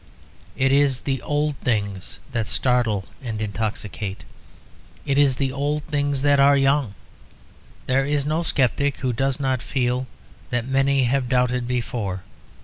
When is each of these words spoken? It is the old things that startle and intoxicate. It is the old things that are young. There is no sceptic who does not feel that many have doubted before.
It 0.55 0.71
is 0.71 1.01
the 1.01 1.21
old 1.21 1.57
things 1.57 2.17
that 2.31 2.47
startle 2.47 3.05
and 3.21 3.39
intoxicate. 3.39 4.23
It 5.05 5.19
is 5.19 5.35
the 5.35 5.51
old 5.51 5.83
things 5.83 6.23
that 6.23 6.39
are 6.39 6.57
young. 6.57 6.95
There 7.85 8.03
is 8.03 8.25
no 8.25 8.41
sceptic 8.41 9.01
who 9.01 9.13
does 9.13 9.39
not 9.39 9.61
feel 9.61 10.07
that 10.49 10.65
many 10.67 11.03
have 11.03 11.29
doubted 11.29 11.67
before. 11.67 12.23